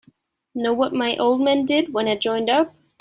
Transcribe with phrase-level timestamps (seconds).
[0.55, 2.73] Know what my old man did when I joined up?